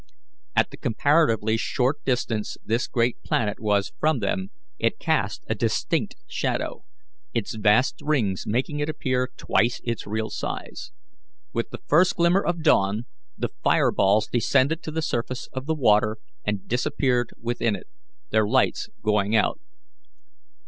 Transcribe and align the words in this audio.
At 0.55 0.71
the 0.71 0.77
comparatively 0.77 1.57
short 1.57 2.03
distance 2.05 2.57
this 2.65 2.87
great 2.87 3.21
planet 3.21 3.59
was 3.59 3.93
from 3.99 4.17
them, 4.17 4.49
it 4.79 4.97
cast 4.97 5.43
a 5.47 5.53
distinct 5.53 6.15
shadow, 6.25 6.85
its 7.35 7.53
vast 7.53 7.97
rings 8.01 8.45
making 8.47 8.79
it 8.79 8.89
appear 8.89 9.29
twice 9.37 9.79
its 9.83 10.07
real 10.07 10.31
size. 10.31 10.91
With 11.53 11.69
the 11.69 11.83
first 11.87 12.15
glimmer 12.15 12.41
of 12.43 12.63
dawn, 12.63 13.05
the 13.37 13.49
fire 13.63 13.91
balls 13.91 14.25
descended 14.25 14.81
to 14.81 14.91
the 14.91 15.03
surface 15.03 15.47
of 15.53 15.67
the 15.67 15.75
water 15.75 16.17
and 16.43 16.67
disappeared 16.67 17.29
within 17.39 17.75
it, 17.75 17.85
their 18.31 18.47
lights 18.47 18.89
going 19.03 19.35
out. 19.35 19.59